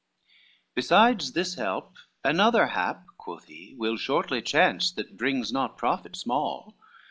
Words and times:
XIII 0.01 0.37
"Besides 0.73 1.31
this 1.33 1.53
help, 1.53 1.95
another 2.23 2.65
hap," 2.65 3.05
quoth 3.19 3.45
he, 3.45 3.75
"Will 3.77 3.97
shortly 3.97 4.41
chance 4.41 4.89
that 4.93 5.15
brings 5.15 5.51
not 5.53 5.77
profit 5.77 6.15
small. 6.15 6.75